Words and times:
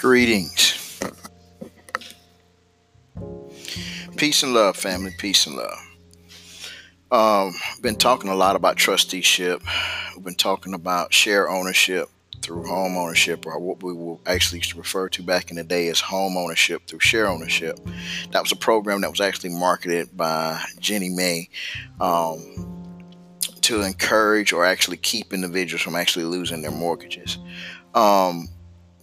Greetings. 0.00 0.98
Peace 4.16 4.42
and 4.42 4.54
love, 4.54 4.78
family. 4.78 5.10
Peace 5.18 5.46
and 5.46 5.56
love. 5.56 5.78
Um, 7.12 7.54
been 7.82 7.96
talking 7.96 8.30
a 8.30 8.34
lot 8.34 8.56
about 8.56 8.78
trusteeship. 8.78 9.60
We've 10.14 10.24
been 10.24 10.36
talking 10.36 10.72
about 10.72 11.12
share 11.12 11.50
ownership 11.50 12.08
through 12.40 12.66
home 12.66 12.96
ownership, 12.96 13.44
or 13.44 13.58
what 13.58 13.82
we 13.82 13.92
will 13.92 14.22
actually 14.24 14.60
used 14.60 14.70
to 14.70 14.78
refer 14.78 15.10
to 15.10 15.22
back 15.22 15.50
in 15.50 15.58
the 15.58 15.64
day 15.64 15.88
as 15.88 16.00
home 16.00 16.34
ownership 16.38 16.86
through 16.86 17.00
share 17.00 17.28
ownership. 17.28 17.78
That 18.30 18.40
was 18.40 18.52
a 18.52 18.56
program 18.56 19.02
that 19.02 19.10
was 19.10 19.20
actually 19.20 19.50
marketed 19.50 20.16
by 20.16 20.64
Ginnie 20.78 21.10
Mae 21.10 21.50
um, 22.00 23.36
to 23.60 23.82
encourage 23.82 24.54
or 24.54 24.64
actually 24.64 24.96
keep 24.96 25.34
individuals 25.34 25.82
from 25.82 25.94
actually 25.94 26.24
losing 26.24 26.62
their 26.62 26.70
mortgages. 26.70 27.36
Um, 27.94 28.48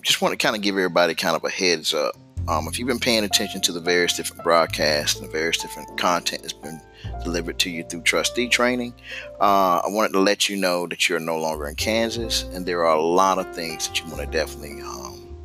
just 0.07 0.21
want 0.21 0.31
to 0.31 0.38
kind 0.38 0.55
of 0.55 0.61
give 0.61 0.75
everybody 0.75 1.13
kind 1.13 1.35
of 1.35 1.43
a 1.43 1.49
heads 1.49 1.93
up. 1.93 2.15
Um, 2.48 2.65
if 2.70 2.79
you've 2.79 2.88
been 2.88 2.98
paying 2.98 3.25
attention 3.25 3.59
to 3.59 3.73
the 3.73 3.81
various 3.81 4.15
different 4.15 4.41
broadcasts 4.41 5.20
and 5.20 5.27
the 5.27 5.31
various 5.34 5.57
different 5.57 5.98
content 5.98 6.43
that's 6.43 6.53
been 6.53 6.79
delivered 7.25 7.59
to 7.59 7.70
you 7.70 7.84
through 7.84 8.03
trustee 8.03 8.48
training, 8.48 8.93
uh, 9.41 9.81
I 9.84 9.89
wanted 9.89 10.13
to 10.13 10.21
let 10.21 10.48
you 10.48 10.55
know 10.55 10.88
that 10.88 11.09
you're 11.09 11.20
no 11.20 11.38
longer 11.38 11.67
in 11.67 11.75
Kansas, 11.75 12.43
and 12.53 12.65
there 12.65 12.85
are 12.85 12.95
a 12.95 13.01
lot 13.01 13.38
of 13.38 13.53
things 13.53 13.89
that 13.89 13.99
you 13.99 14.05
want 14.05 14.21
to 14.21 14.27
definitely 14.27 14.81
um, 14.81 15.35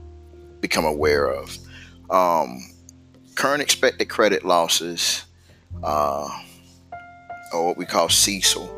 become 0.60 0.84
aware 0.84 1.26
of. 1.26 1.58
Um, 2.08 2.62
current 3.34 3.62
expected 3.62 4.08
credit 4.08 4.44
losses, 4.44 5.24
uh, 5.82 6.28
or 7.52 7.66
what 7.66 7.76
we 7.76 7.84
call 7.84 8.06
CECL, 8.06 8.70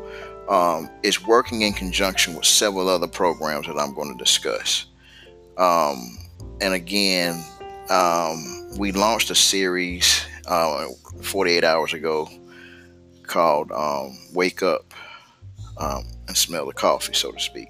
um, 0.49 0.89
is 1.03 1.23
working 1.23 1.61
in 1.61 1.73
conjunction 1.73 2.33
with 2.33 2.45
several 2.45 2.89
other 2.89 3.07
programs 3.07 3.67
that 3.67 3.77
I'm 3.77 3.93
going 3.93 4.11
to 4.11 4.17
discuss. 4.17 4.87
Um, 5.57 6.17
and 6.61 6.73
again, 6.73 7.43
um, 7.89 8.77
we 8.77 8.91
launched 8.91 9.29
a 9.29 9.35
series 9.35 10.25
uh, 10.47 10.87
48 11.21 11.63
hours 11.63 11.93
ago 11.93 12.29
called 13.23 13.71
um, 13.71 14.17
Wake 14.33 14.63
Up 14.63 14.93
um, 15.77 16.05
and 16.27 16.35
Smell 16.35 16.65
the 16.65 16.73
Coffee, 16.73 17.13
so 17.13 17.31
to 17.31 17.39
speak. 17.39 17.69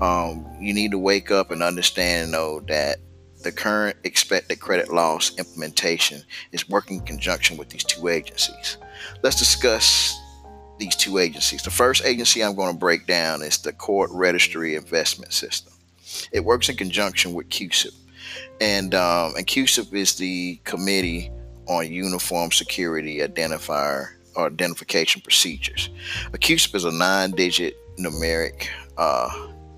Um, 0.00 0.46
you 0.60 0.74
need 0.74 0.90
to 0.92 0.98
wake 0.98 1.30
up 1.30 1.50
and 1.50 1.62
understand 1.62 2.24
and 2.24 2.32
know 2.32 2.60
that 2.68 2.98
the 3.42 3.52
current 3.52 3.96
expected 4.04 4.60
credit 4.60 4.92
loss 4.92 5.36
implementation 5.38 6.22
is 6.52 6.68
working 6.68 6.98
in 6.98 7.06
conjunction 7.06 7.56
with 7.56 7.68
these 7.68 7.84
two 7.84 8.08
agencies. 8.08 8.78
Let's 9.22 9.36
discuss 9.36 10.18
these 10.78 10.96
two 10.96 11.18
agencies. 11.18 11.62
The 11.62 11.70
first 11.70 12.04
agency 12.04 12.42
I'm 12.42 12.54
going 12.54 12.72
to 12.72 12.78
break 12.78 13.06
down 13.06 13.42
is 13.42 13.58
the 13.58 13.72
Court 13.72 14.10
Registry 14.12 14.74
Investment 14.74 15.32
System. 15.32 15.72
It 16.32 16.44
works 16.44 16.68
in 16.68 16.76
conjunction 16.76 17.34
with 17.34 17.48
CUSIP, 17.48 17.94
and 18.60 18.94
um, 18.94 19.34
and 19.36 19.46
CUSIP 19.46 19.94
is 19.94 20.16
the 20.16 20.60
Committee 20.64 21.30
on 21.66 21.92
Uniform 21.92 22.50
Security 22.50 23.18
Identifier 23.18 24.08
or 24.36 24.46
Identification 24.46 25.20
Procedures. 25.20 25.90
A 26.32 26.38
CUSIP 26.38 26.74
is 26.74 26.84
a 26.84 26.92
nine-digit 26.92 27.76
numeric, 27.98 28.68
uh, 28.96 29.28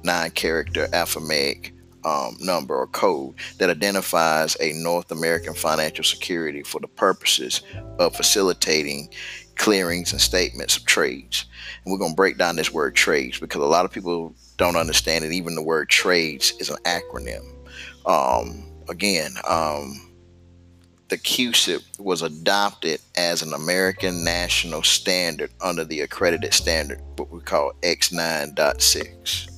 nine-character 0.04 0.86
alphanumeric 0.88 1.72
um, 2.04 2.36
number 2.40 2.76
or 2.76 2.86
code 2.86 3.34
that 3.58 3.70
identifies 3.70 4.56
a 4.60 4.72
North 4.72 5.10
American 5.10 5.54
financial 5.54 6.04
security 6.04 6.62
for 6.62 6.80
the 6.80 6.88
purposes 6.88 7.62
of 7.98 8.14
facilitating 8.14 9.08
clearings 9.56 10.12
and 10.12 10.20
statements 10.20 10.76
of 10.76 10.86
trades. 10.86 11.44
And 11.84 11.92
we're 11.92 11.98
going 11.98 12.12
to 12.12 12.16
break 12.16 12.38
down 12.38 12.56
this 12.56 12.72
word 12.72 12.94
trades 12.94 13.38
because 13.38 13.60
a 13.60 13.66
lot 13.66 13.84
of 13.84 13.92
people 13.92 14.34
don't 14.60 14.76
understand 14.76 15.24
it. 15.24 15.32
Even 15.32 15.54
the 15.54 15.62
word 15.62 15.88
trades 15.88 16.52
is 16.60 16.68
an 16.68 16.76
acronym. 16.84 17.56
Um, 18.04 18.70
again, 18.90 19.32
um, 19.48 20.12
the 21.08 21.16
CUSIP 21.16 21.82
was 21.98 22.20
adopted 22.20 23.00
as 23.16 23.40
an 23.40 23.54
American 23.54 24.22
national 24.22 24.82
standard 24.82 25.50
under 25.62 25.82
the 25.82 26.02
accredited 26.02 26.52
standard, 26.52 27.00
what 27.16 27.30
we 27.30 27.40
call 27.40 27.72
X9.6. 27.82 29.48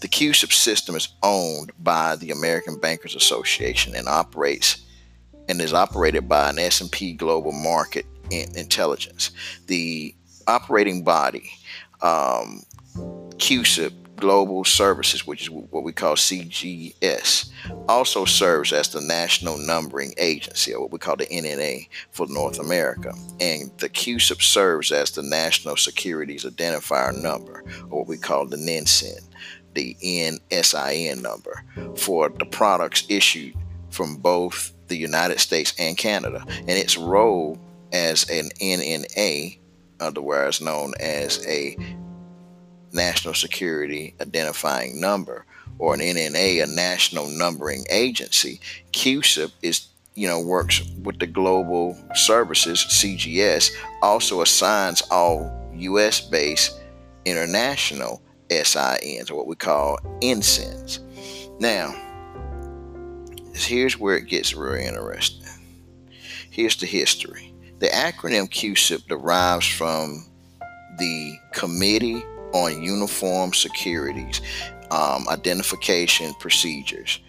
The 0.00 0.08
CUSIP 0.08 0.52
system 0.52 0.96
is 0.96 1.08
owned 1.22 1.72
by 1.78 2.16
the 2.16 2.30
American 2.30 2.78
Bankers 2.78 3.14
Association 3.14 3.94
and 3.94 4.06
operates 4.06 4.84
and 5.48 5.62
is 5.62 5.72
operated 5.72 6.28
by 6.28 6.50
an 6.50 6.58
S&P 6.58 7.14
Global 7.14 7.52
Market 7.52 8.04
Intelligence. 8.30 9.30
The 9.66 10.14
operating 10.46 11.04
body, 11.04 11.50
um, 12.02 12.64
CUSIP, 13.38 13.94
Global 14.16 14.64
Services, 14.64 15.26
which 15.26 15.42
is 15.42 15.50
what 15.50 15.82
we 15.82 15.92
call 15.92 16.14
CGS, 16.14 17.50
also 17.88 18.24
serves 18.24 18.72
as 18.72 18.88
the 18.88 19.00
National 19.00 19.58
Numbering 19.58 20.14
Agency, 20.16 20.74
or 20.74 20.82
what 20.82 20.92
we 20.92 20.98
call 20.98 21.16
the 21.16 21.26
NNA 21.26 21.88
for 22.10 22.26
North 22.28 22.58
America. 22.58 23.12
And 23.40 23.70
the 23.78 23.88
CUSIP 23.88 24.42
serves 24.42 24.92
as 24.92 25.10
the 25.10 25.22
National 25.22 25.76
Securities 25.76 26.44
Identifier 26.44 27.20
Number, 27.20 27.64
or 27.90 28.00
what 28.00 28.08
we 28.08 28.16
call 28.16 28.46
the 28.46 28.56
NINSIN, 28.56 29.20
the 29.74 29.96
NSIN 30.02 31.22
number, 31.22 31.64
for 31.96 32.28
the 32.28 32.46
products 32.46 33.06
issued 33.08 33.54
from 33.90 34.16
both 34.16 34.72
the 34.88 34.96
United 34.96 35.40
States 35.40 35.74
and 35.78 35.96
Canada. 35.96 36.44
And 36.48 36.70
its 36.70 36.96
role 36.96 37.58
as 37.92 38.28
an 38.30 38.50
NNA, 38.60 39.58
otherwise 40.00 40.60
known 40.60 40.92
as 41.00 41.46
a 41.46 41.76
National 42.92 43.34
Security 43.34 44.14
Identifying 44.20 45.00
Number, 45.00 45.44
or 45.78 45.94
an 45.94 46.00
NNA, 46.00 46.62
a 46.62 46.66
National 46.66 47.28
Numbering 47.28 47.84
Agency. 47.90 48.60
CUSIP 48.92 49.52
is 49.62 49.88
you 50.14 50.28
know 50.28 50.40
works 50.40 50.82
with 51.02 51.18
the 51.18 51.26
global 51.26 51.96
services 52.14 52.84
CGS 52.88 53.70
also 54.02 54.42
assigns 54.42 55.02
all 55.10 55.50
US 55.74 56.20
based 56.20 56.78
international 57.24 58.22
SINs 58.50 59.30
or 59.30 59.36
what 59.36 59.46
we 59.46 59.56
call 59.56 59.98
NSINs. 60.20 60.98
Now, 61.60 61.94
here's 63.54 63.98
where 63.98 64.16
it 64.16 64.28
gets 64.28 64.54
really 64.54 64.84
interesting. 64.84 65.48
Here's 66.50 66.76
the 66.76 66.86
history. 66.86 67.54
The 67.78 67.88
acronym 67.88 68.50
CUSIP 68.50 69.06
derives 69.08 69.66
from 69.66 70.26
the 70.98 71.36
Committee 71.52 72.22
on 72.52 72.82
uniform 72.82 73.52
securities 73.52 74.40
um, 74.92 75.26
identification 75.28 76.34
procedures. 76.34 77.20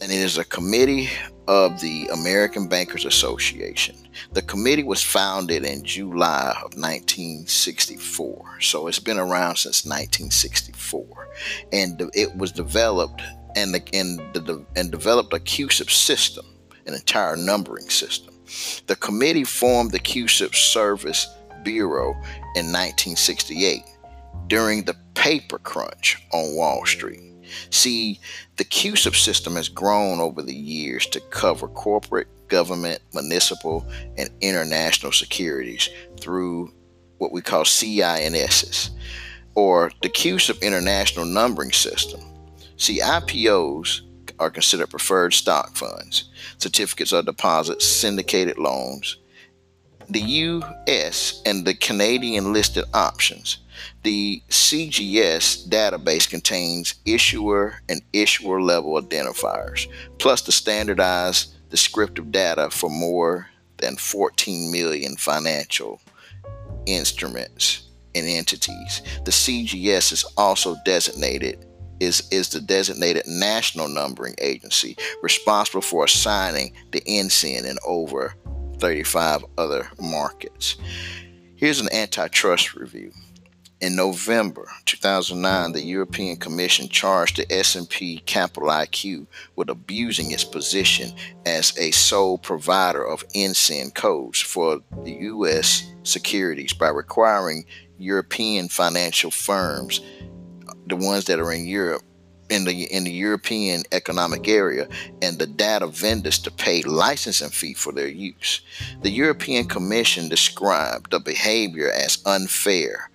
And 0.00 0.10
it 0.10 0.20
is 0.20 0.38
a 0.38 0.44
committee 0.44 1.08
of 1.48 1.80
the 1.80 2.08
American 2.12 2.68
Bankers 2.68 3.04
Association. 3.04 3.96
The 4.32 4.42
committee 4.42 4.84
was 4.84 5.02
founded 5.02 5.64
in 5.64 5.82
July 5.84 6.52
of 6.56 6.74
1964. 6.74 8.60
So 8.60 8.86
it's 8.86 8.98
been 8.98 9.18
around 9.18 9.56
since 9.56 9.84
1964. 9.84 11.28
And 11.72 12.10
it 12.14 12.36
was 12.36 12.52
developed 12.52 13.22
and, 13.56 13.74
the, 13.74 13.82
and, 13.92 14.18
the, 14.34 14.64
and 14.76 14.90
developed 14.90 15.32
a 15.32 15.40
CUSIP 15.40 15.90
system, 15.90 16.46
an 16.86 16.94
entire 16.94 17.36
numbering 17.36 17.88
system. 17.90 18.34
The 18.86 18.96
committee 18.96 19.44
formed 19.44 19.90
the 19.90 19.98
CUSIP 19.98 20.54
Service 20.54 21.26
Bureau 21.64 22.12
in 22.54 22.72
1968 22.72 23.82
during 24.48 24.84
the 24.84 24.96
paper 25.14 25.58
crunch 25.58 26.16
on 26.32 26.56
Wall 26.56 26.84
Street. 26.84 27.20
See, 27.70 28.20
the 28.56 28.64
CUSIP 28.64 29.14
system 29.14 29.54
has 29.56 29.68
grown 29.68 30.20
over 30.20 30.42
the 30.42 30.54
years 30.54 31.06
to 31.06 31.20
cover 31.20 31.68
corporate, 31.68 32.28
government, 32.48 33.00
municipal, 33.14 33.86
and 34.16 34.30
international 34.40 35.12
securities 35.12 35.88
through 36.20 36.72
what 37.18 37.32
we 37.32 37.40
call 37.40 37.64
CINSs, 37.64 38.90
or 39.54 39.90
the 40.02 40.08
CUSIP 40.08 40.62
International 40.62 41.24
Numbering 41.24 41.72
System. 41.72 42.20
See, 42.76 43.00
IPOs 43.00 44.02
are 44.38 44.50
considered 44.50 44.90
preferred 44.90 45.34
stock 45.34 45.74
funds, 45.74 46.30
certificates 46.58 47.12
of 47.12 47.26
deposit, 47.26 47.82
syndicated 47.82 48.58
loans, 48.58 49.16
the 50.10 50.20
US 50.20 51.42
and 51.44 51.66
the 51.66 51.74
Canadian 51.74 52.52
listed 52.52 52.84
options 52.94 53.58
the 54.02 54.42
CGS 54.48 55.68
database 55.68 56.28
contains 56.28 56.94
issuer 57.04 57.80
and 57.88 58.00
issuer 58.12 58.60
level 58.60 59.00
identifiers, 59.00 59.88
plus 60.18 60.42
the 60.42 60.52
standardized 60.52 61.54
descriptive 61.70 62.32
data 62.32 62.70
for 62.70 62.90
more 62.90 63.48
than 63.78 63.96
14 63.96 64.72
million 64.72 65.16
financial 65.16 66.00
instruments 66.86 67.88
and 68.14 68.26
entities. 68.26 69.02
The 69.24 69.30
CGS 69.30 70.12
is 70.12 70.24
also 70.36 70.76
designated 70.84 71.64
is, 72.00 72.28
is 72.30 72.48
the 72.48 72.60
designated 72.60 73.24
national 73.26 73.88
numbering 73.88 74.34
agency 74.38 74.96
responsible 75.22 75.80
for 75.80 76.04
assigning 76.04 76.72
the 76.92 77.00
NSIN 77.00 77.64
in 77.64 77.76
over 77.84 78.34
35 78.78 79.44
other 79.56 79.88
markets. 80.00 80.76
Here's 81.56 81.80
an 81.80 81.92
antitrust 81.92 82.74
review. 82.74 83.12
In 83.80 83.94
November 83.94 84.68
2009, 84.86 85.70
the 85.70 85.84
European 85.84 86.36
Commission 86.36 86.88
charged 86.88 87.36
the 87.36 87.52
S&P 87.52 88.18
Capital 88.26 88.70
IQ 88.70 89.28
with 89.54 89.70
abusing 89.70 90.32
its 90.32 90.42
position 90.42 91.12
as 91.46 91.78
a 91.78 91.92
sole 91.92 92.38
provider 92.38 93.06
of 93.06 93.24
INSIN 93.34 93.92
codes 93.92 94.40
for 94.40 94.80
the 95.04 95.12
U.S. 95.12 95.92
securities 96.02 96.72
by 96.72 96.88
requiring 96.88 97.66
European 97.98 98.68
financial 98.68 99.30
firms, 99.30 100.00
the 100.88 100.96
ones 100.96 101.26
that 101.26 101.38
are 101.38 101.52
in 101.52 101.64
Europe, 101.68 102.02
in 102.50 102.64
the 102.64 102.84
in 102.84 103.04
the 103.04 103.12
European 103.12 103.82
Economic 103.92 104.48
Area 104.48 104.88
and 105.22 105.38
the 105.38 105.46
data 105.46 105.86
vendors 105.86 106.38
to 106.40 106.50
pay 106.50 106.82
licensing 106.82 107.50
fee 107.50 107.74
for 107.74 107.92
their 107.92 108.08
use. 108.08 108.60
The 109.02 109.10
European 109.10 109.66
Commission 109.66 110.28
described 110.28 111.12
the 111.12 111.20
behavior 111.20 111.92
as 111.92 112.18
unfair. 112.26 113.10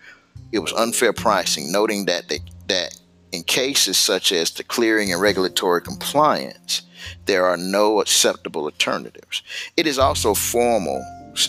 It 0.53 0.59
was 0.59 0.71
unfair 0.73 1.13
pricing, 1.13 1.71
noting 1.71 2.05
that 2.05 2.29
they, 2.29 2.39
that 2.67 2.95
in 3.31 3.41
cases 3.41 3.97
such 3.97 4.31
as 4.31 4.51
the 4.51 4.63
clearing 4.63 5.11
and 5.11 5.19
regulatory 5.19 5.81
compliance, 5.81 6.83
there 7.25 7.45
are 7.45 7.57
no 7.57 7.99
acceptable 7.99 8.65
alternatives. 8.65 9.41
It 9.75 9.87
is 9.87 9.97
also 9.97 10.35
formal. 10.35 11.03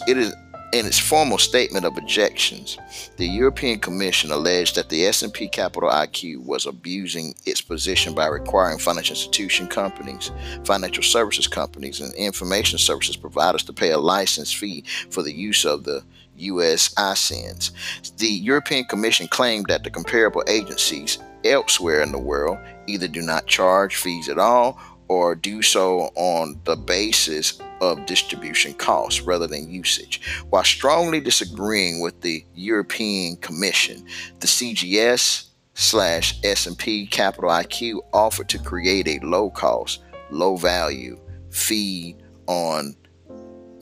It 0.08 0.16
is 0.16 0.34
in 0.72 0.86
its 0.86 0.98
formal 0.98 1.38
statement 1.38 1.84
of 1.84 1.96
objections, 1.96 2.78
the 3.16 3.28
European 3.28 3.78
Commission 3.78 4.32
alleged 4.32 4.74
that 4.74 4.88
the 4.88 5.06
S&P 5.06 5.46
Capital 5.46 5.88
IQ 5.88 6.44
was 6.44 6.66
abusing 6.66 7.32
its 7.46 7.60
position 7.60 8.12
by 8.12 8.26
requiring 8.26 8.78
financial 8.78 9.14
institution 9.14 9.68
companies, 9.68 10.32
financial 10.64 11.04
services 11.04 11.46
companies, 11.46 12.00
and 12.00 12.12
information 12.14 12.80
services 12.80 13.16
providers 13.16 13.62
to 13.62 13.72
pay 13.72 13.92
a 13.92 13.98
license 13.98 14.52
fee 14.52 14.82
for 15.10 15.22
the 15.22 15.32
use 15.32 15.64
of 15.64 15.84
the 15.84 16.02
U.S. 16.36 16.92
ISINs. 16.94 17.72
The 18.16 18.28
European 18.28 18.84
Commission 18.84 19.28
claimed 19.28 19.66
that 19.69 19.84
the 19.84 19.90
comparable 19.90 20.44
agencies 20.48 21.19
elsewhere 21.44 22.02
in 22.02 22.12
the 22.12 22.19
world 22.19 22.58
either 22.86 23.08
do 23.08 23.22
not 23.22 23.46
charge 23.46 23.96
fees 23.96 24.28
at 24.28 24.38
all 24.38 24.81
or 25.08 25.34
do 25.34 25.60
so 25.62 26.10
on 26.14 26.58
the 26.64 26.76
basis 26.76 27.60
of 27.81 28.06
distribution 28.06 28.72
costs 28.75 29.20
rather 29.20 29.46
than 29.46 29.70
usage. 29.70 30.20
While 30.50 30.64
strongly 30.64 31.20
disagreeing 31.20 32.00
with 32.00 32.20
the 32.22 32.44
European 32.54 33.37
Commission, 33.37 34.06
the 34.40 34.46
CGS 34.46 35.48
slash 35.75 36.38
S&P 36.42 37.06
Capital 37.06 37.50
IQ 37.50 38.00
offered 38.12 38.48
to 38.48 38.58
create 38.58 39.08
a 39.08 39.25
low 39.25 39.50
cost, 39.50 40.02
low 40.30 40.56
value 40.56 41.20
fee 41.50 42.16
on, 42.46 42.96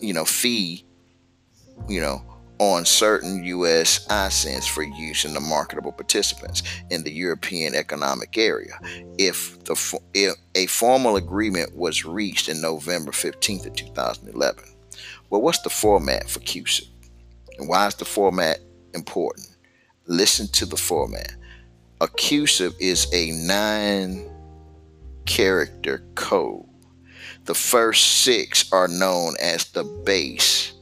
you 0.01 0.13
know, 0.13 0.25
fee, 0.25 0.85
you 1.89 2.01
know, 2.01 2.23
on 2.63 2.85
certain 2.85 3.43
U.S. 3.43 4.07
ISINs 4.07 4.69
for 4.69 4.85
use 4.85 5.25
in 5.25 5.35
the 5.35 5.41
marketable 5.41 5.91
participants 5.91 6.63
in 6.91 7.03
the 7.03 7.11
European 7.11 7.75
Economic 7.75 8.39
Area. 8.39 8.79
If 9.19 9.65
the 9.65 9.75
if 10.15 10.37
a 10.55 10.67
formal 10.67 11.17
agreement 11.17 11.75
was 11.75 12.05
reached 12.05 12.49
in 12.49 12.61
November 12.61 13.11
15th 13.11 13.67
of 13.67 13.75
2011. 13.75 14.63
Well, 15.29 15.43
what's 15.43 15.63
the 15.63 15.71
format 15.71 16.31
for 16.31 16.39
CUSIP? 16.39 16.87
And 17.59 17.69
why 17.69 17.89
is 17.89 17.97
the 17.97 18.05
format 18.05 18.61
important? 18.95 19.49
Listen 20.07 20.47
to 20.53 20.65
the 20.65 20.77
format. 20.77 21.35
A 22.01 22.07
CUSIP 22.07 22.75
is 22.79 23.13
a 23.13 23.33
nine 23.45 24.31
character 25.27 26.05
code. 26.15 26.67
The 27.47 27.55
first 27.57 28.23
six 28.23 28.71
are 28.71 28.87
known 28.87 29.35
as 29.43 29.65
the 29.73 29.83
base, 29.83 30.75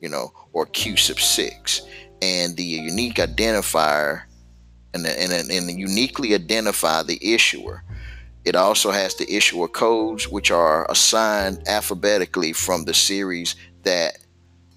you 0.00 0.08
know, 0.08 0.30
or 0.52 0.66
CUSIP 0.66 1.18
6. 1.18 1.82
And 2.22 2.56
the 2.56 2.64
unique 2.64 3.16
identifier 3.16 4.22
and, 4.92 5.06
and, 5.06 5.50
and 5.50 5.78
uniquely 5.78 6.34
identify 6.34 7.02
the 7.02 7.18
issuer. 7.22 7.82
It 8.44 8.56
also 8.56 8.90
has 8.90 9.14
the 9.14 9.32
issuer 9.32 9.68
codes, 9.68 10.28
which 10.28 10.50
are 10.50 10.90
assigned 10.90 11.66
alphabetically 11.68 12.52
from 12.52 12.84
the 12.84 12.94
series 12.94 13.54
that 13.82 14.18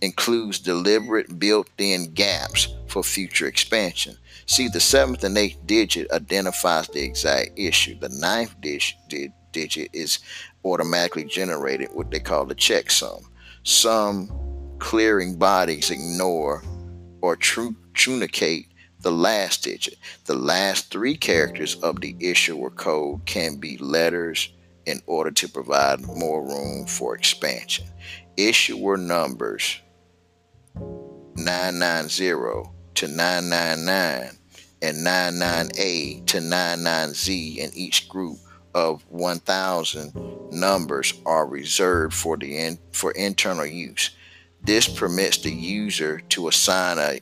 includes 0.01 0.59
deliberate 0.59 1.39
built-in 1.39 2.13
gaps 2.13 2.67
for 2.87 3.03
future 3.03 3.47
expansion. 3.47 4.17
See, 4.45 4.67
the 4.67 4.81
seventh 4.81 5.23
and 5.23 5.37
eighth 5.37 5.65
digit 5.65 6.11
identifies 6.11 6.89
the 6.89 7.01
exact 7.01 7.51
issue. 7.55 7.97
The 7.97 8.09
ninth 8.09 8.53
digit 8.59 9.89
is 9.93 10.19
automatically 10.65 11.23
generated, 11.23 11.89
what 11.93 12.11
they 12.11 12.19
call 12.19 12.45
the 12.45 12.55
checksum. 12.55 13.23
Some 13.63 14.29
clearing 14.79 15.37
bodies 15.37 15.89
ignore 15.89 16.63
or 17.21 17.37
truncate 17.37 18.67
the 19.01 19.11
last 19.11 19.63
digit. 19.63 19.97
The 20.25 20.35
last 20.35 20.91
three 20.91 21.17
characters 21.17 21.75
of 21.75 22.01
the 22.01 22.15
issuer 22.19 22.69
code 22.69 23.25
can 23.25 23.57
be 23.57 23.77
letters 23.77 24.49
in 24.85 25.01
order 25.05 25.31
to 25.31 25.49
provide 25.49 26.01
more 26.01 26.45
room 26.45 26.85
for 26.87 27.15
expansion. 27.15 27.85
Issuer 28.37 28.97
numbers 28.97 29.79
990 31.35 32.69
to 32.95 33.07
999 33.07 34.37
and 34.81 34.97
99A 34.97 36.25
to 36.27 36.39
99Z 36.39 37.57
in 37.57 37.71
each 37.73 38.09
group 38.09 38.37
of 38.75 39.03
1000 39.09 40.13
numbers 40.51 41.13
are 41.25 41.47
reserved 41.47 42.13
for 42.13 42.37
the 42.37 42.57
in, 42.57 42.77
for 42.91 43.11
internal 43.11 43.65
use. 43.65 44.11
This 44.63 44.87
permits 44.87 45.39
the 45.39 45.51
user 45.51 46.21
to 46.29 46.47
assign 46.47 46.97
a 46.97 47.19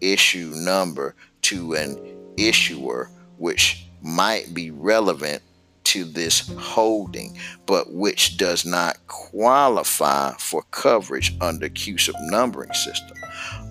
issue 0.00 0.52
number 0.54 1.14
to 1.42 1.74
an 1.74 1.98
issuer 2.36 3.10
which 3.38 3.86
might 4.02 4.52
be 4.52 4.70
relevant 4.70 5.42
to 5.84 6.04
this 6.04 6.50
holding, 6.58 7.38
but 7.66 7.92
which 7.92 8.36
does 8.36 8.66
not 8.66 8.98
qualify 9.06 10.32
for 10.38 10.62
coverage 10.70 11.34
under 11.40 11.68
CUSIP 11.68 12.14
numbering 12.30 12.72
system. 12.72 13.16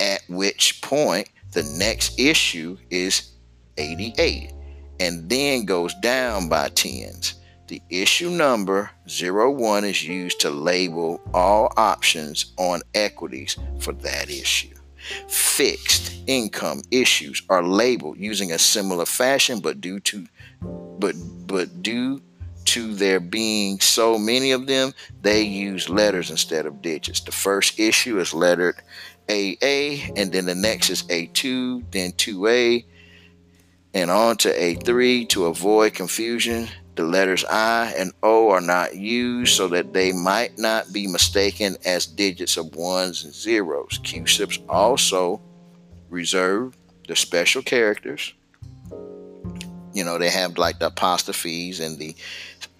at 0.00 0.20
which 0.28 0.82
point 0.82 1.28
the 1.52 1.62
next 1.78 2.18
issue 2.18 2.76
is 2.90 3.32
88 3.76 4.52
and 5.00 5.28
then 5.28 5.64
goes 5.64 5.94
down 6.00 6.48
by 6.48 6.68
tens. 6.70 7.34
The 7.68 7.80
issue 7.88 8.30
number 8.30 8.90
01 9.06 9.84
is 9.84 10.04
used 10.04 10.40
to 10.40 10.50
label 10.50 11.20
all 11.32 11.72
options 11.76 12.52
on 12.58 12.82
equities 12.94 13.56
for 13.78 13.92
that 13.94 14.28
issue. 14.28 14.74
Fixed 15.28 16.14
income 16.26 16.82
issues 16.90 17.42
are 17.48 17.62
labeled 17.62 18.18
using 18.18 18.52
a 18.52 18.58
similar 18.58 19.06
fashion, 19.06 19.60
but 19.60 19.80
due 19.80 20.00
to 20.00 20.26
but 20.98 21.16
but 21.46 21.82
due 21.82 22.20
to 22.64 22.94
there 22.94 23.20
being 23.20 23.80
so 23.80 24.16
many 24.18 24.52
of 24.52 24.66
them, 24.66 24.92
they 25.20 25.42
use 25.42 25.88
letters 25.88 26.30
instead 26.30 26.66
of 26.66 26.80
digits. 26.80 27.20
The 27.20 27.32
first 27.32 27.78
issue 27.80 28.20
is 28.20 28.32
lettered 28.32 28.76
AA, 29.28 30.12
and 30.16 30.32
then 30.32 30.46
the 30.46 30.54
next 30.54 30.90
is 30.90 31.02
A2, 31.04 31.84
then 31.90 32.12
2A, 32.12 32.84
and 33.94 34.10
on 34.10 34.36
to 34.38 34.52
A3 34.52 35.28
to 35.30 35.46
avoid 35.46 35.94
confusion. 35.94 36.68
The 36.94 37.04
letters 37.04 37.44
I 37.46 37.94
and 37.96 38.12
O 38.22 38.50
are 38.50 38.60
not 38.60 38.96
used 38.96 39.56
so 39.56 39.68
that 39.68 39.94
they 39.94 40.12
might 40.12 40.58
not 40.58 40.92
be 40.92 41.06
mistaken 41.06 41.76
as 41.86 42.06
digits 42.06 42.58
of 42.58 42.74
ones 42.74 43.24
and 43.24 43.32
zeros. 43.32 43.98
CUSIPs 44.02 44.58
also 44.68 45.40
reserve 46.10 46.76
the 47.08 47.16
special 47.16 47.62
characters. 47.62 48.34
You 49.94 50.04
know, 50.04 50.18
they 50.18 50.30
have 50.30 50.58
like 50.58 50.78
the 50.78 50.86
apostrophes 50.86 51.80
and 51.80 51.98
the 51.98 52.14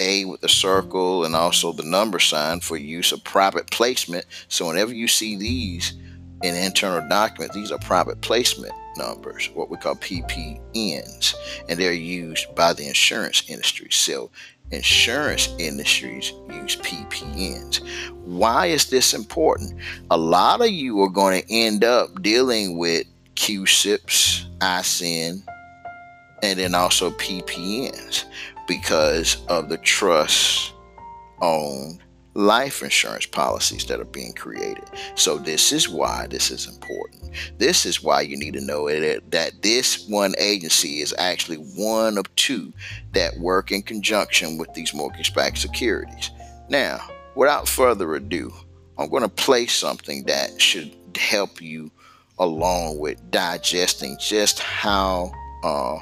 A 0.00 0.24
with 0.26 0.40
the 0.40 0.48
circle 0.48 1.24
and 1.24 1.34
also 1.34 1.72
the 1.72 1.82
number 1.82 2.18
sign 2.18 2.60
for 2.60 2.76
use 2.76 3.12
of 3.12 3.24
private 3.24 3.70
placement. 3.70 4.26
So 4.48 4.66
whenever 4.66 4.92
you 4.92 5.08
see 5.08 5.36
these 5.36 5.94
in 6.42 6.54
internal 6.54 7.06
documents, 7.08 7.54
these 7.54 7.70
are 7.72 7.78
private 7.78 8.20
placement 8.20 8.72
numbers, 8.96 9.50
what 9.54 9.70
we 9.70 9.76
call 9.76 9.94
PPNs, 9.96 11.34
and 11.68 11.78
they're 11.78 11.92
used 11.92 12.54
by 12.54 12.72
the 12.72 12.86
insurance 12.86 13.48
industry. 13.48 13.88
So, 13.90 14.30
insurance 14.70 15.48
industries 15.58 16.32
use 16.50 16.76
PPNs. 16.76 17.80
Why 18.24 18.66
is 18.66 18.90
this 18.90 19.14
important? 19.14 19.74
A 20.10 20.16
lot 20.16 20.60
of 20.60 20.70
you 20.70 21.00
are 21.02 21.10
going 21.10 21.42
to 21.42 21.52
end 21.52 21.84
up 21.84 22.22
dealing 22.22 22.78
with 22.78 23.06
CUSIPs, 23.34 24.46
ISIN, 24.60 25.42
and 26.42 26.58
then 26.58 26.74
also 26.74 27.10
PPNs 27.12 28.24
because 28.66 29.44
of 29.46 29.68
the 29.68 29.78
trust 29.78 30.72
owned 31.40 32.00
life 32.34 32.82
insurance 32.82 33.26
policies 33.26 33.84
that 33.86 34.00
are 34.00 34.04
being 34.04 34.32
created. 34.32 34.84
So, 35.14 35.38
this 35.38 35.72
is 35.72 35.88
why 35.88 36.26
this 36.28 36.50
is 36.50 36.66
important. 36.66 37.30
This 37.58 37.86
is 37.86 38.02
why 38.02 38.22
you 38.22 38.36
need 38.36 38.54
to 38.54 38.60
know 38.60 38.88
that, 38.88 39.30
that 39.30 39.62
this 39.62 40.06
one 40.08 40.34
agency 40.38 41.00
is 41.00 41.14
actually 41.18 41.56
one 41.56 42.18
of 42.18 42.34
two 42.36 42.72
that 43.12 43.38
work 43.38 43.70
in 43.70 43.82
conjunction 43.82 44.58
with 44.58 44.72
these 44.74 44.94
mortgage 44.94 45.34
backed 45.34 45.58
securities. 45.58 46.30
Now, 46.68 47.00
without 47.34 47.68
further 47.68 48.14
ado, 48.14 48.52
I'm 48.98 49.08
going 49.08 49.22
to 49.22 49.28
play 49.28 49.66
something 49.66 50.24
that 50.24 50.60
should 50.60 50.94
help 51.16 51.60
you 51.60 51.90
along 52.38 52.98
with 52.98 53.30
digesting 53.30 54.16
just 54.20 54.58
how 54.58 55.32
uh, 55.62 55.98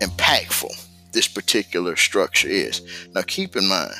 impactful 0.00 0.70
this 1.12 1.28
particular 1.28 1.96
structure 1.96 2.48
is. 2.48 2.82
Now, 3.14 3.22
keep 3.22 3.56
in 3.56 3.68
mind, 3.68 3.94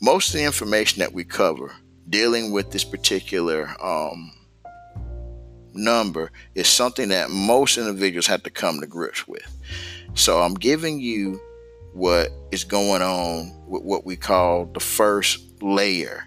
most 0.00 0.28
of 0.28 0.34
the 0.34 0.44
information 0.44 1.00
that 1.00 1.12
we 1.12 1.24
cover 1.24 1.72
dealing 2.08 2.52
with 2.52 2.70
this 2.70 2.84
particular 2.84 3.68
um, 3.82 4.32
number 5.72 6.30
is 6.54 6.68
something 6.68 7.08
that 7.08 7.30
most 7.30 7.78
individuals 7.78 8.26
have 8.26 8.42
to 8.42 8.50
come 8.50 8.80
to 8.80 8.86
grips 8.86 9.26
with. 9.26 9.46
So 10.14 10.40
I'm 10.40 10.54
giving 10.54 11.00
you 11.00 11.40
what 11.92 12.30
is 12.52 12.64
going 12.64 13.02
on 13.02 13.52
with 13.66 13.82
what 13.82 14.04
we 14.04 14.16
call 14.16 14.66
the 14.66 14.80
first 14.80 15.62
layer, 15.62 16.24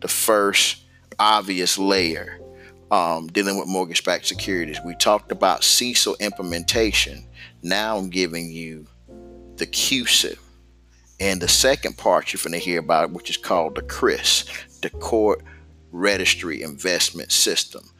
the 0.00 0.08
first 0.08 0.82
obvious 1.18 1.78
layer 1.78 2.40
um, 2.90 3.26
dealing 3.28 3.58
with 3.58 3.68
mortgage 3.68 4.04
backed 4.04 4.26
securities. 4.26 4.78
We 4.84 4.94
talked 4.94 5.32
about 5.32 5.62
CECL 5.62 6.18
implementation. 6.20 7.26
Now 7.62 7.96
I'm 7.96 8.10
giving 8.10 8.50
you 8.50 8.86
the 9.56 9.66
CUSIP 9.66 10.38
and 11.18 11.40
the 11.40 11.48
second 11.48 11.96
part 11.96 12.32
you're 12.32 12.42
going 12.42 12.52
to 12.52 12.58
hear 12.58 12.80
about, 12.80 13.10
which 13.10 13.30
is 13.30 13.36
called 13.36 13.74
the 13.74 13.82
CRIS, 13.82 14.44
the 14.82 14.90
Court 14.90 15.42
Registry 15.92 16.62
Investment 16.62 17.32
System. 17.32 17.90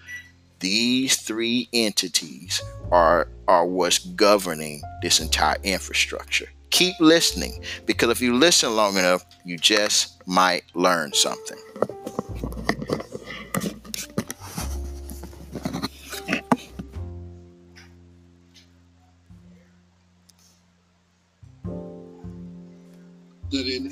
These 0.61 1.17
three 1.17 1.69
entities 1.73 2.63
are, 2.91 3.29
are 3.47 3.67
what's 3.67 3.99
governing 3.99 4.83
this 5.03 5.21
entire 5.21 5.57
infrastructure. 5.63 6.49
Keep 6.71 6.97
listening 7.01 7.63
because 7.87 8.11
if 8.11 8.21
you 8.21 8.35
listen 8.35 8.75
long 8.75 8.97
enough, 8.97 9.25
you 9.45 9.57
just 9.57 10.27
might 10.27 10.65
learn 10.75 11.13
something. 11.13 11.59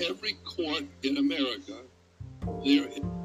Every 0.08 0.34
court 0.44 0.84
in 1.02 1.16
America, 1.16 1.78
there 2.64 2.84
that 2.84 3.23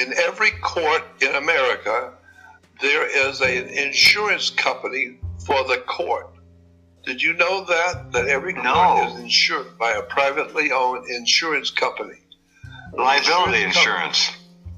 in 0.00 0.12
every 0.14 0.50
court 0.62 1.02
in 1.20 1.34
America, 1.34 2.12
there 2.80 3.06
is 3.28 3.40
an 3.40 3.68
insurance 3.68 4.50
company 4.50 5.18
for 5.46 5.62
the 5.64 5.78
court. 5.86 6.28
Did 7.04 7.22
you 7.22 7.34
know 7.34 7.64
that? 7.64 8.12
That 8.12 8.28
every 8.28 8.52
court 8.52 8.64
No. 8.64 9.06
is 9.08 9.20
insured 9.20 9.78
by 9.78 9.92
a 9.92 10.02
privately 10.02 10.70
owned 10.72 11.08
insurance 11.08 11.70
company. 11.70 12.18
Liability 12.92 13.62
Insurance 13.62 13.76
insurance. 13.76 14.30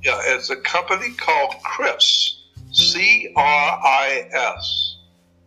Yeah, 0.05 0.21
it's 0.25 0.51
a 0.51 0.57
company 0.57 1.13
called 1.15 1.55
CRIS, 1.63 2.43
C 2.73 3.33
R 3.37 3.81
I 3.85 4.29
S, 4.33 4.97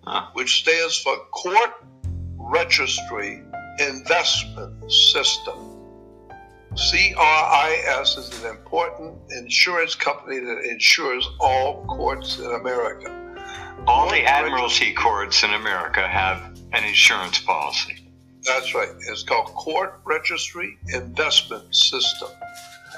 Huh. 0.04 0.28
which 0.34 0.62
stands 0.62 0.98
for 0.98 1.16
Court 1.32 1.72
Registry 2.38 3.44
Investment 3.80 4.92
System. 4.92 5.75
CRIS 6.76 8.18
is 8.18 8.44
an 8.44 8.50
important 8.50 9.18
insurance 9.32 9.96
company 9.96 10.40
that 10.40 10.60
insures 10.70 11.26
all 11.40 11.86
courts 11.86 12.38
in 12.38 12.52
America. 12.52 13.46
All 13.88 14.10
the 14.10 14.26
admiralty 14.26 14.94
courts 14.94 15.44
in 15.44 15.54
America 15.54 16.06
have 16.06 16.60
an 16.74 16.84
insurance 16.84 17.40
policy. 17.40 18.12
That's 18.44 18.76
right. 18.76 18.90
It's 19.08 19.24
called 19.24 19.48
Court 19.48 20.02
Registry 20.04 20.78
Investment 20.94 21.74
System. 21.74 22.28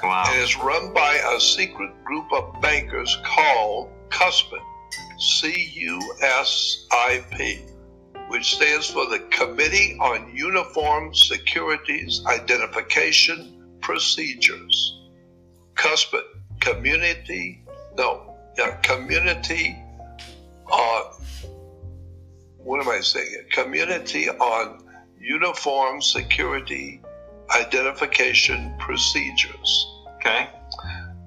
Wow. 0.02 0.24
and 0.26 0.42
is 0.42 0.56
run 0.56 0.92
by 0.92 1.20
a 1.36 1.40
secret 1.40 1.92
group 2.04 2.32
of 2.32 2.60
bankers 2.60 3.16
called 3.24 3.90
CUSPID, 4.10 4.60
C 5.18 5.70
U 5.74 6.00
S 6.20 6.86
I 6.90 7.24
P, 7.30 7.60
which 8.28 8.56
stands 8.56 8.90
for 8.90 9.06
the 9.06 9.20
Committee 9.30 9.96
on 10.00 10.34
Uniform 10.34 11.14
Securities 11.14 12.22
Identification 12.26 13.57
Procedures. 13.88 14.98
CUSPID, 15.74 16.24
Community, 16.60 17.64
no, 17.96 18.36
yeah, 18.58 18.76
Community 18.82 19.76
uh, 20.70 21.02
what 22.58 22.80
am 22.80 22.88
I 22.88 23.00
saying? 23.00 23.44
Community 23.50 24.28
on 24.28 24.84
Uniform 25.18 26.02
Security 26.02 27.00
Identification 27.50 28.74
Procedures. 28.78 29.86
Okay. 30.16 30.48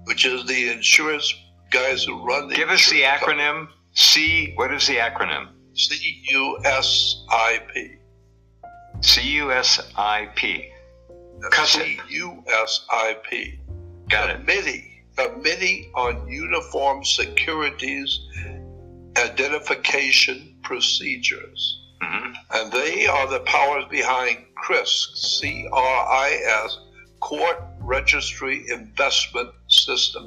Which 0.03 0.25
is 0.25 0.45
the 0.45 0.69
insurance 0.69 1.33
guys 1.71 2.03
who 2.03 2.23
run 2.23 2.49
the. 2.49 2.55
Give 2.55 2.69
us 2.69 2.89
the 2.89 3.01
acronym. 3.01 3.69
C. 3.93 4.53
What 4.55 4.73
is 4.73 4.87
the 4.87 4.97
acronym? 4.97 5.49
C 5.73 6.23
U 6.29 6.59
S 6.63 7.23
I 7.29 7.59
P. 7.73 7.95
C 9.01 9.21
U 9.37 9.51
S 9.51 9.91
I 9.95 10.29
P. 10.35 10.70
C 11.65 11.99
U 12.09 12.43
S 12.47 12.85
I 12.89 13.17
P. 13.29 13.59
Got 14.09 14.29
it. 14.29 14.37
Committee. 14.39 15.03
Committee 15.17 15.91
on 15.95 16.27
Uniform 16.27 17.03
Securities 17.03 18.19
Identification 19.17 20.55
Procedures. 20.63 21.81
Mm-hmm. 22.01 22.33
And 22.53 22.71
they 22.71 23.05
are 23.05 23.27
the 23.29 23.41
powers 23.41 23.85
behind 23.89 24.37
CRIS, 24.55 25.11
C 25.39 25.67
R 25.71 26.07
I 26.07 26.63
S, 26.65 26.79
Court 27.19 27.57
Registry 27.79 28.65
Investment 28.69 29.49
System. 29.67 30.25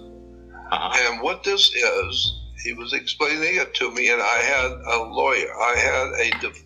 Uh-huh. 0.71 1.13
And 1.13 1.23
what 1.23 1.43
this 1.43 1.75
is, 1.75 2.41
he 2.63 2.73
was 2.73 2.93
explaining 2.93 3.57
it 3.57 3.75
to 3.75 3.91
me, 3.93 4.11
and 4.11 4.23
I 4.23 4.39
had 4.39 4.71
a 4.71 5.03
lawyer. 5.03 5.53
I 5.55 5.77
had 5.77 6.07
a, 6.27 6.41
def- 6.41 6.65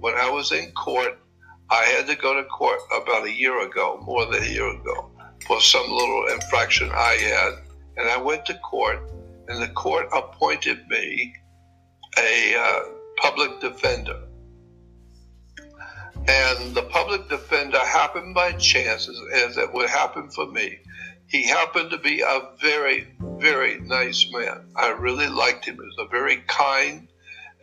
when 0.00 0.14
I 0.14 0.30
was 0.30 0.52
in 0.52 0.72
court, 0.72 1.18
I 1.70 1.84
had 1.84 2.06
to 2.06 2.16
go 2.16 2.34
to 2.34 2.44
court 2.48 2.80
about 2.94 3.26
a 3.26 3.32
year 3.32 3.60
ago, 3.66 4.00
more 4.02 4.24
than 4.26 4.42
a 4.42 4.46
year 4.46 4.68
ago, 4.68 5.10
for 5.46 5.60
some 5.60 5.90
little 5.90 6.26
infraction 6.32 6.90
I 6.90 7.14
had. 7.14 7.52
And 7.96 8.08
I 8.08 8.16
went 8.16 8.46
to 8.46 8.54
court, 8.54 9.10
and 9.48 9.62
the 9.62 9.68
court 9.68 10.08
appointed 10.14 10.86
me 10.88 11.34
a 12.18 12.56
uh, 12.56 12.80
public 13.18 13.60
defender. 13.60 14.18
And 16.26 16.74
the 16.74 16.86
public 16.90 17.28
defender 17.28 17.78
happened 17.78 18.34
by 18.34 18.52
chance, 18.52 19.08
as, 19.08 19.20
as 19.34 19.56
it 19.56 19.72
would 19.72 19.88
happen 19.88 20.30
for 20.30 20.46
me. 20.46 20.78
He 21.26 21.46
happened 21.46 21.90
to 21.90 21.98
be 21.98 22.20
a 22.20 22.50
very, 22.60 23.14
very 23.20 23.78
nice 23.80 24.30
man. 24.32 24.70
I 24.74 24.88
really 24.90 25.28
liked 25.28 25.66
him. 25.66 25.74
He 25.74 25.80
was 25.80 25.96
a 25.98 26.08
very 26.10 26.38
kind 26.46 27.08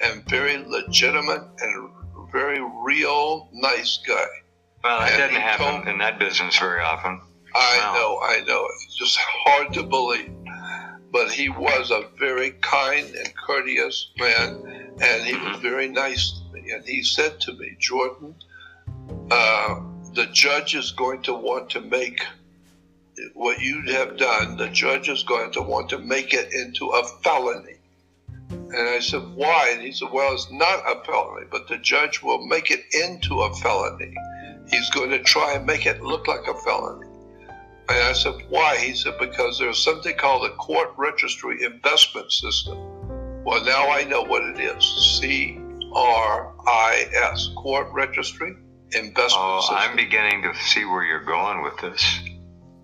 and 0.01 0.27
very 0.29 0.57
legitimate 0.57 1.43
and 1.59 1.94
very 2.35 2.59
real 2.83 3.47
nice 3.53 3.97
guy. 4.05 4.25
Well, 4.83 4.99
that 4.99 5.11
And 5.13 5.19
doesn't 5.21 5.41
happen 5.41 5.65
told- 5.75 5.87
in 5.87 5.97
that 5.99 6.19
business 6.19 6.57
very 6.59 6.81
often. 6.81 7.21
I 7.55 7.77
Wow. 7.79 7.93
know, 7.95 8.19
I 8.21 8.41
know. 8.41 8.67
It's 8.83 8.97
just 8.97 9.17
hard 9.17 9.73
to 9.73 9.83
believe. 9.83 10.31
But 11.11 11.31
he 11.31 11.47
was 11.47 11.91
a 11.91 12.01
very 12.19 12.51
kind 12.61 13.07
and 13.15 13.31
courteous 13.47 14.11
man, 14.17 14.49
and 15.01 15.23
he 15.25 15.33
was 15.35 15.61
very 15.61 15.87
nice 15.87 16.31
to 16.33 16.53
me. 16.53 16.71
And 16.71 16.83
he 16.85 17.03
said 17.03 17.39
to 17.41 17.53
me, 17.53 17.77
Jordan, 17.79 18.35
uh, 19.31 19.75
the 20.13 20.25
judge 20.33 20.75
is 20.75 20.91
going 20.91 21.21
to 21.23 21.33
want 21.33 21.69
to 21.71 21.79
make 21.81 22.19
what 23.33 23.61
you 23.61 23.81
have 23.93 24.17
done, 24.17 24.57
the 24.57 24.67
judge 24.67 25.07
is 25.07 25.23
going 25.23 25.51
to 25.53 25.61
want 25.61 25.87
to 25.91 25.97
make 25.99 26.33
it 26.33 26.53
into 26.53 26.89
a 26.89 27.01
felony. 27.23 27.74
And 28.71 28.89
I 28.89 28.99
said, 28.99 29.21
why? 29.35 29.71
And 29.73 29.81
he 29.81 29.91
said, 29.91 30.09
well, 30.11 30.33
it's 30.33 30.51
not 30.51 30.79
a 30.79 31.03
felony, 31.05 31.45
but 31.51 31.67
the 31.67 31.77
judge 31.77 32.21
will 32.23 32.45
make 32.47 32.71
it 32.71 32.83
into 32.93 33.41
a 33.41 33.53
felony. 33.55 34.13
He's 34.69 34.89
going 34.89 35.11
to 35.11 35.21
try 35.21 35.53
and 35.53 35.65
make 35.65 35.85
it 35.85 36.01
look 36.01 36.27
like 36.27 36.47
a 36.47 36.55
felony. 36.55 37.07
And 37.87 37.99
I 38.03 38.13
said, 38.13 38.33
why? 38.49 38.77
He 38.77 38.95
said, 38.95 39.13
because 39.19 39.59
there's 39.59 39.83
something 39.83 40.15
called 40.17 40.49
the 40.49 40.55
Court 40.55 40.89
Registry 40.97 41.63
Investment 41.63 42.31
System. 42.31 42.77
Well, 43.43 43.63
now 43.63 43.91
I 43.91 44.03
know 44.05 44.23
what 44.23 44.43
it 44.43 44.59
is 44.59 44.83
C 45.19 45.59
R 45.93 46.53
I 46.67 47.05
S, 47.31 47.49
Court 47.55 47.87
Registry 47.93 48.55
Investment 48.91 49.33
Oh, 49.35 49.59
System. 49.61 49.77
I'm 49.77 49.95
beginning 49.95 50.41
to 50.41 50.59
see 50.59 50.83
where 50.83 51.05
you're 51.05 51.23
going 51.23 51.61
with 51.63 51.77
this. 51.77 52.19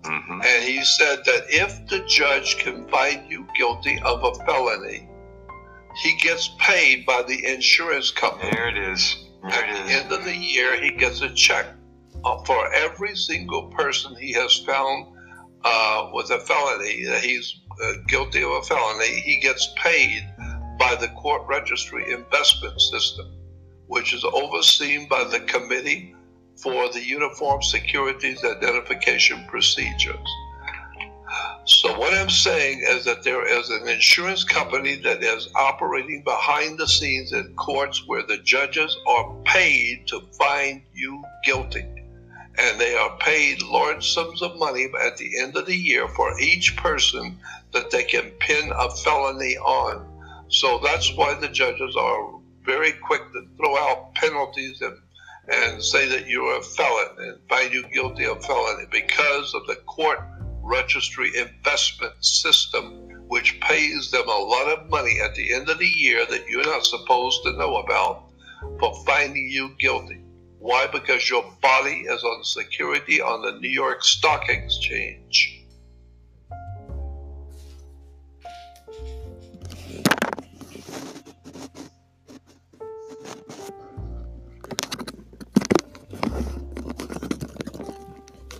hmm 0.04 0.40
And 0.40 0.64
he 0.64 0.84
said 0.84 1.24
that 1.26 1.46
if 1.48 1.88
the 1.88 2.04
judge 2.06 2.58
can 2.58 2.86
find 2.88 3.28
you 3.28 3.48
guilty 3.56 3.98
of 4.04 4.22
a 4.22 4.34
felony, 4.44 5.08
he 5.96 6.16
gets 6.16 6.50
paid 6.58 7.04
by 7.06 7.22
the 7.22 7.44
insurance 7.44 8.10
company. 8.10 8.50
There 8.52 8.68
it 8.68 8.78
is. 8.78 9.16
There 9.42 9.52
At 9.52 9.68
it 9.68 9.84
the 9.84 9.90
is. 9.90 10.02
end 10.02 10.12
of 10.12 10.24
the 10.24 10.36
year, 10.36 10.80
he 10.80 10.90
gets 10.92 11.20
a 11.20 11.30
check 11.34 11.66
uh, 12.24 12.42
for 12.44 12.72
every 12.74 13.14
single 13.16 13.68
person 13.70 14.14
he 14.16 14.32
has 14.32 14.56
found 14.58 15.06
uh, 15.64 16.10
with 16.12 16.30
a 16.30 16.40
felony, 16.40 17.04
that 17.04 17.22
he's 17.22 17.54
uh, 17.84 17.92
guilty 18.08 18.42
of 18.42 18.50
a 18.50 18.62
felony. 18.62 19.20
He 19.20 19.40
gets 19.40 19.72
paid 19.76 20.28
by 20.78 20.96
the 20.96 21.08
court 21.08 21.42
registry 21.46 22.12
investment 22.12 22.80
system, 22.80 23.26
which 23.86 24.12
is 24.12 24.24
overseen 24.24 25.08
by 25.08 25.24
the 25.24 25.40
Committee 25.40 26.14
for 26.56 26.88
the 26.92 27.00
Uniform 27.04 27.62
Securities 27.62 28.44
Identification 28.44 29.44
Procedures. 29.48 30.28
So 31.64 31.96
what 31.96 32.12
I'm 32.12 32.30
saying 32.30 32.82
is 32.82 33.04
that 33.04 33.22
there 33.22 33.46
is 33.46 33.70
an 33.70 33.86
insurance 33.86 34.42
company 34.42 34.96
that 34.96 35.22
is 35.22 35.48
operating 35.54 36.22
behind 36.24 36.76
the 36.76 36.88
scenes 36.88 37.32
in 37.32 37.54
courts 37.54 38.04
where 38.04 38.24
the 38.26 38.38
judges 38.38 38.96
are 39.06 39.32
paid 39.44 40.08
to 40.08 40.20
find 40.32 40.82
you 40.92 41.22
guilty. 41.44 41.84
And 42.58 42.80
they 42.80 42.96
are 42.96 43.16
paid 43.18 43.62
large 43.62 44.12
sums 44.12 44.42
of 44.42 44.58
money 44.58 44.88
at 45.00 45.16
the 45.18 45.38
end 45.40 45.56
of 45.56 45.66
the 45.66 45.76
year 45.76 46.08
for 46.08 46.38
each 46.40 46.76
person 46.76 47.38
that 47.72 47.92
they 47.92 48.02
can 48.02 48.30
pin 48.40 48.72
a 48.74 48.90
felony 48.90 49.56
on. 49.56 50.04
So 50.48 50.80
that's 50.82 51.14
why 51.14 51.34
the 51.34 51.48
judges 51.48 51.94
are 51.96 52.40
very 52.64 52.92
quick 52.92 53.22
to 53.32 53.46
throw 53.56 53.76
out 53.76 54.14
penalties 54.14 54.80
and 54.82 54.98
and 55.48 55.82
say 55.82 56.06
that 56.08 56.28
you're 56.28 56.56
a 56.58 56.62
felon 56.62 57.16
and 57.18 57.38
find 57.48 57.72
you 57.72 57.84
guilty 57.88 58.24
of 58.26 58.44
felony 58.44 58.86
because 58.92 59.54
of 59.54 59.66
the 59.66 59.74
court 59.86 60.20
registry 60.62 61.30
investment 61.36 62.14
system, 62.24 63.08
which 63.28 63.60
pays 63.60 64.10
them 64.10 64.28
a 64.28 64.38
lot 64.38 64.68
of 64.68 64.88
money 64.88 65.18
at 65.20 65.34
the 65.34 65.52
end 65.52 65.68
of 65.68 65.78
the 65.78 65.86
year 65.86 66.24
that 66.26 66.48
you're 66.48 66.64
not 66.64 66.86
supposed 66.86 67.42
to 67.42 67.52
know 67.52 67.76
about 67.76 68.24
for 68.78 69.04
finding 69.04 69.48
you 69.48 69.74
guilty. 69.78 70.22
Why? 70.58 70.86
Because 70.86 71.28
your 71.28 71.44
body 71.60 72.04
is 72.08 72.22
on 72.22 72.44
security 72.44 73.20
on 73.20 73.42
the 73.42 73.58
New 73.58 73.68
York 73.68 74.04
Stock 74.04 74.48
Exchange. 74.48 75.58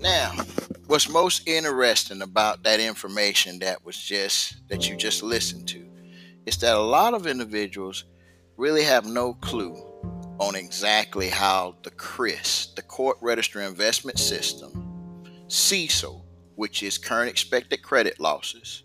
Now, 0.00 0.32
what's 0.92 1.08
most 1.08 1.48
interesting 1.48 2.20
about 2.20 2.62
that 2.64 2.78
information 2.78 3.58
that 3.60 3.82
was 3.82 3.96
just 3.96 4.56
that 4.68 4.90
you 4.90 4.94
just 4.94 5.22
listened 5.22 5.66
to 5.66 5.88
is 6.44 6.58
that 6.58 6.76
a 6.76 6.78
lot 6.78 7.14
of 7.14 7.26
individuals 7.26 8.04
really 8.58 8.82
have 8.82 9.06
no 9.06 9.32
clue 9.32 9.74
on 10.38 10.54
exactly 10.54 11.30
how 11.30 11.74
the 11.82 11.90
CRIS, 11.92 12.74
the 12.76 12.82
Court 12.82 13.16
Register 13.22 13.62
Investment 13.62 14.18
System, 14.18 14.70
CECL, 15.46 16.20
which 16.56 16.82
is 16.82 16.98
current 16.98 17.30
expected 17.30 17.80
credit 17.80 18.20
losses, 18.20 18.82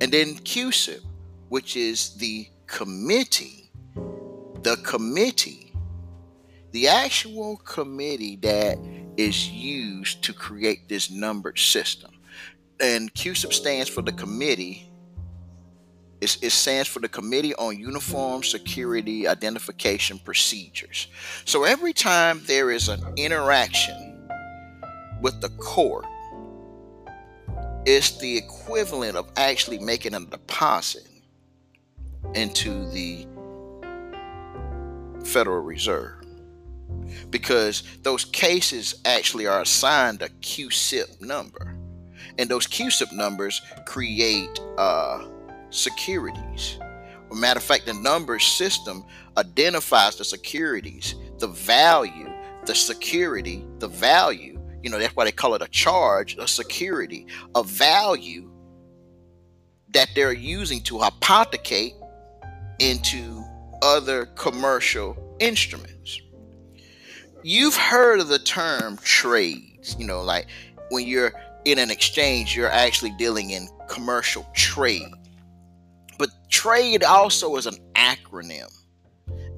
and 0.00 0.12
then 0.12 0.36
CUSIP, 0.36 1.00
which 1.48 1.76
is 1.76 2.14
the 2.14 2.46
committee, 2.68 3.72
the 4.62 4.76
committee, 4.84 5.74
the 6.70 6.86
actual 6.86 7.56
committee 7.56 8.36
that 8.36 8.78
is 9.16 9.50
used 9.50 10.22
to 10.24 10.32
create 10.32 10.88
this 10.88 11.10
numbered 11.10 11.58
system. 11.58 12.10
And 12.80 13.12
CUSIP 13.14 13.52
stands 13.52 13.88
for 13.88 14.02
the 14.02 14.12
committee. 14.12 14.90
It's, 16.20 16.42
it 16.42 16.50
stands 16.50 16.88
for 16.88 17.00
the 17.00 17.08
Committee 17.08 17.54
on 17.56 17.78
Uniform 17.78 18.42
Security 18.42 19.28
Identification 19.28 20.18
Procedures. 20.18 21.08
So 21.44 21.64
every 21.64 21.92
time 21.92 22.40
there 22.46 22.70
is 22.70 22.88
an 22.88 23.00
interaction 23.16 24.28
with 25.20 25.40
the 25.40 25.50
court, 25.50 26.06
it's 27.84 28.16
the 28.18 28.38
equivalent 28.38 29.16
of 29.16 29.30
actually 29.36 29.78
making 29.78 30.14
a 30.14 30.20
deposit 30.20 31.06
into 32.34 32.88
the 32.90 33.26
Federal 35.24 35.60
Reserve 35.60 36.23
because 37.30 37.82
those 38.02 38.24
cases 38.24 39.00
actually 39.04 39.46
are 39.46 39.62
assigned 39.62 40.22
a 40.22 40.28
CUSIP 40.40 41.20
number, 41.20 41.76
and 42.38 42.48
those 42.48 42.66
CUSIP 42.66 43.12
numbers 43.12 43.60
create 43.86 44.60
uh, 44.78 45.26
securities. 45.70 46.78
A 47.30 47.34
matter 47.34 47.58
of 47.58 47.64
fact, 47.64 47.86
the 47.86 47.94
number 47.94 48.38
system 48.38 49.04
identifies 49.36 50.16
the 50.16 50.24
securities, 50.24 51.16
the 51.38 51.48
value, 51.48 52.30
the 52.66 52.74
security, 52.74 53.64
the 53.78 53.88
value. 53.88 54.60
You 54.82 54.90
know, 54.90 54.98
that's 54.98 55.16
why 55.16 55.24
they 55.24 55.32
call 55.32 55.54
it 55.54 55.62
a 55.62 55.68
charge, 55.68 56.36
a 56.38 56.46
security, 56.46 57.26
a 57.54 57.62
value 57.62 58.50
that 59.92 60.10
they're 60.14 60.32
using 60.32 60.80
to 60.82 60.94
hypothecate 60.96 61.94
into 62.78 63.42
other 63.82 64.26
commercial 64.26 65.36
instruments. 65.40 66.20
You've 67.46 67.76
heard 67.76 68.20
of 68.20 68.28
the 68.28 68.38
term 68.38 68.96
trades, 69.02 69.94
you 69.98 70.06
know, 70.06 70.22
like 70.22 70.46
when 70.88 71.06
you're 71.06 71.34
in 71.66 71.78
an 71.78 71.90
exchange, 71.90 72.56
you're 72.56 72.70
actually 72.70 73.10
dealing 73.18 73.50
in 73.50 73.68
commercial 73.86 74.48
trade. 74.54 75.12
But 76.18 76.30
trade 76.48 77.04
also 77.04 77.54
is 77.56 77.66
an 77.66 77.76
acronym. 77.96 78.74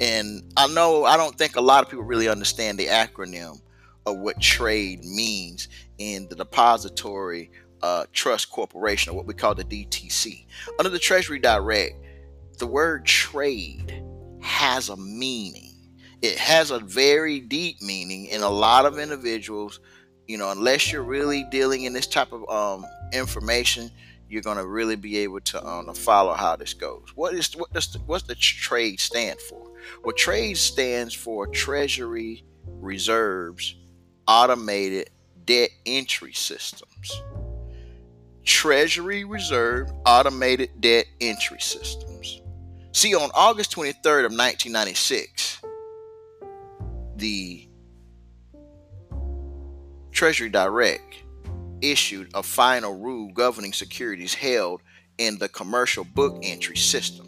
And 0.00 0.52
I 0.56 0.66
know 0.66 1.04
I 1.04 1.16
don't 1.16 1.38
think 1.38 1.54
a 1.54 1.60
lot 1.60 1.84
of 1.84 1.88
people 1.88 2.04
really 2.04 2.28
understand 2.28 2.76
the 2.76 2.86
acronym 2.86 3.60
of 4.04 4.18
what 4.18 4.40
trade 4.40 5.04
means 5.04 5.68
in 5.98 6.26
the 6.26 6.34
Depository 6.34 7.52
uh, 7.82 8.06
Trust 8.12 8.50
Corporation, 8.50 9.12
or 9.12 9.16
what 9.16 9.26
we 9.26 9.34
call 9.34 9.54
the 9.54 9.62
DTC. 9.62 10.44
Under 10.80 10.90
the 10.90 10.98
Treasury 10.98 11.38
Direct, 11.38 11.94
the 12.58 12.66
word 12.66 13.06
trade 13.06 14.02
has 14.40 14.88
a 14.88 14.96
meaning. 14.96 15.65
It 16.22 16.38
has 16.38 16.70
a 16.70 16.78
very 16.78 17.40
deep 17.40 17.82
meaning, 17.82 18.30
and 18.30 18.42
a 18.42 18.48
lot 18.48 18.86
of 18.86 18.98
individuals, 18.98 19.80
you 20.26 20.38
know, 20.38 20.50
unless 20.50 20.90
you're 20.90 21.02
really 21.02 21.44
dealing 21.44 21.84
in 21.84 21.92
this 21.92 22.06
type 22.06 22.32
of 22.32 22.48
um, 22.48 22.86
information, 23.12 23.90
you're 24.28 24.42
going 24.42 24.56
to 24.56 24.66
really 24.66 24.96
be 24.96 25.18
able 25.18 25.40
to 25.40 25.64
um, 25.64 25.92
follow 25.94 26.32
how 26.32 26.56
this 26.56 26.74
goes. 26.74 27.12
What 27.14 27.34
is 27.34 27.54
what 27.54 27.72
does 27.72 27.92
the, 27.92 27.98
what's 28.00 28.24
the 28.24 28.34
trade 28.34 28.98
stand 28.98 29.40
for? 29.40 29.70
Well, 30.02 30.14
trade 30.16 30.56
stands 30.56 31.14
for 31.14 31.46
Treasury 31.46 32.44
Reserves 32.66 33.76
Automated 34.26 35.10
Debt 35.44 35.70
Entry 35.84 36.32
Systems. 36.32 37.22
Treasury 38.44 39.24
Reserve 39.24 39.92
Automated 40.04 40.70
Debt 40.80 41.06
Entry 41.20 41.60
Systems. 41.60 42.40
See, 42.92 43.14
on 43.14 43.30
August 43.34 43.72
23rd 43.72 44.24
of 44.24 44.32
1996, 44.32 45.60
the 47.16 47.68
Treasury 50.12 50.48
Direct 50.48 51.22
issued 51.80 52.30
a 52.34 52.42
final 52.42 52.98
rule 52.98 53.30
governing 53.32 53.72
securities 53.72 54.34
held 54.34 54.82
in 55.18 55.38
the 55.38 55.48
commercial 55.48 56.04
book 56.04 56.38
entry 56.42 56.76
system, 56.76 57.26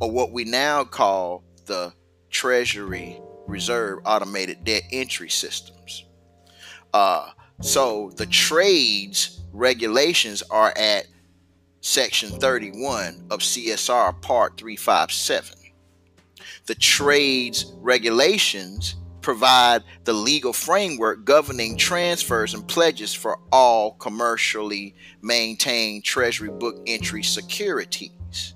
or 0.00 0.10
what 0.10 0.32
we 0.32 0.44
now 0.44 0.84
call 0.84 1.44
the 1.66 1.92
Treasury 2.30 3.20
Reserve 3.46 4.00
Automated 4.04 4.64
Debt 4.64 4.82
Entry 4.92 5.30
Systems. 5.30 6.04
Uh, 6.92 7.30
so 7.60 8.10
the 8.16 8.26
trades 8.26 9.40
regulations 9.52 10.42
are 10.50 10.72
at 10.76 11.06
Section 11.80 12.30
31 12.30 13.26
of 13.30 13.40
CFR 13.40 14.20
Part 14.20 14.56
357. 14.56 15.56
The 16.66 16.74
trades 16.74 17.72
regulations 17.76 18.96
provide 19.28 19.84
the 20.04 20.12
legal 20.14 20.54
framework 20.54 21.22
governing 21.26 21.76
transfers 21.76 22.54
and 22.54 22.66
pledges 22.66 23.12
for 23.12 23.38
all 23.52 23.92
commercially 23.92 24.94
maintained 25.20 26.02
Treasury 26.02 26.48
book 26.48 26.80
entry 26.86 27.22
securities. 27.22 28.54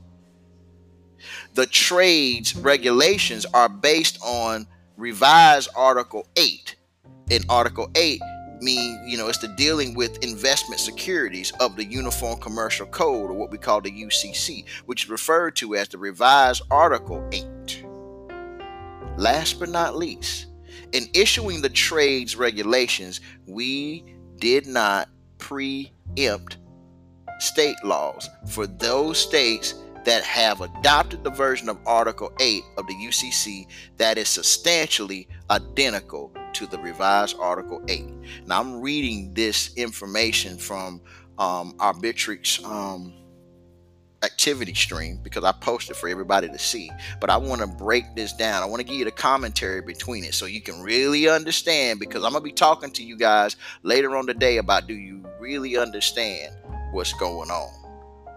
The 1.52 1.66
trades 1.66 2.56
regulations 2.56 3.44
are 3.52 3.68
based 3.68 4.18
on 4.24 4.66
revised 4.96 5.68
Article 5.76 6.26
8. 6.36 6.76
In 7.28 7.42
Article 7.50 7.90
8, 7.94 8.22
mean, 8.62 8.98
you 9.06 9.18
know, 9.18 9.28
it's 9.28 9.36
the 9.36 9.48
dealing 9.48 9.92
with 9.92 10.24
investment 10.24 10.80
securities 10.80 11.52
of 11.60 11.76
the 11.76 11.84
Uniform 11.84 12.40
Commercial 12.40 12.86
Code, 12.86 13.30
or 13.30 13.34
what 13.34 13.50
we 13.50 13.58
call 13.58 13.82
the 13.82 13.90
UCC, 13.90 14.64
which 14.86 15.04
is 15.04 15.10
referred 15.10 15.54
to 15.56 15.76
as 15.76 15.88
the 15.88 15.98
revised 15.98 16.62
Article 16.70 17.22
8. 17.30 17.84
Last 19.18 19.60
but 19.60 19.68
not 19.68 19.94
least, 19.94 20.46
in 20.92 21.08
issuing 21.14 21.62
the 21.62 21.68
trades 21.68 22.36
regulations, 22.36 23.20
we 23.46 24.04
did 24.36 24.66
not 24.66 25.08
preempt 25.38 26.58
state 27.38 27.76
laws 27.82 28.28
for 28.48 28.66
those 28.66 29.18
states 29.18 29.74
that 30.04 30.24
have 30.24 30.60
adopted 30.60 31.22
the 31.22 31.30
version 31.30 31.68
of 31.68 31.78
Article 31.86 32.32
8 32.40 32.62
of 32.76 32.86
the 32.86 32.94
UCC 32.94 33.66
that 33.96 34.18
is 34.18 34.28
substantially 34.28 35.28
identical 35.50 36.32
to 36.54 36.66
the 36.66 36.78
revised 36.78 37.36
Article 37.38 37.82
8. 37.88 38.04
Now, 38.46 38.60
I'm 38.60 38.80
reading 38.80 39.32
this 39.32 39.72
information 39.74 40.58
from 40.58 41.00
um, 41.38 41.74
Arbitrix 41.78 42.64
um, 42.64 43.12
activity 44.22 44.74
stream 44.74 45.18
because 45.22 45.44
I 45.44 45.52
posted 45.52 45.96
for 45.96 46.08
everybody 46.08 46.48
to 46.48 46.58
see. 46.58 46.90
But 47.20 47.30
I 47.30 47.36
want 47.36 47.60
to 47.60 47.66
break 47.66 48.14
this 48.14 48.32
down. 48.32 48.62
I 48.62 48.66
want 48.66 48.80
to 48.80 48.84
give 48.84 48.96
you 48.96 49.04
the 49.04 49.10
commentary 49.10 49.80
between 49.80 50.24
it 50.24 50.34
so 50.34 50.46
you 50.46 50.60
can 50.60 50.80
really 50.82 51.28
understand 51.28 52.00
because 52.00 52.24
I'm 52.24 52.32
going 52.32 52.42
to 52.42 52.44
be 52.44 52.52
talking 52.52 52.90
to 52.92 53.02
you 53.02 53.16
guys 53.16 53.56
later 53.82 54.16
on 54.16 54.26
today 54.26 54.58
about 54.58 54.86
do 54.86 54.94
you 54.94 55.24
really 55.40 55.76
understand 55.76 56.54
what's 56.92 57.12
going 57.14 57.50
on? 57.50 57.70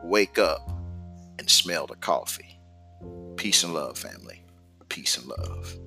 Wake 0.04 0.38
up 0.38 0.69
and 1.39 1.50
smell 1.50 1.88
the 1.88 1.95
coffee. 1.95 2.60
Peace 3.36 3.63
and 3.63 3.74
love, 3.74 3.98
family. 3.98 4.43
Peace 4.89 5.17
and 5.17 5.28
love. 5.28 5.78